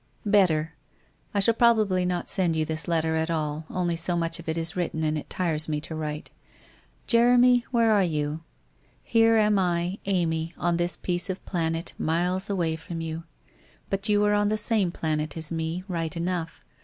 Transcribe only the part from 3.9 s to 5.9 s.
so much of it is written and it tires me